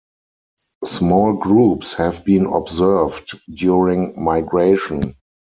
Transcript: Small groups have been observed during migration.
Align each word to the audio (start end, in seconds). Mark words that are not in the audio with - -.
Small 0.85 1.33
groups 1.33 1.93
have 1.93 2.25
been 2.25 2.47
observed 2.47 3.39
during 3.53 4.15
migration. 4.17 5.13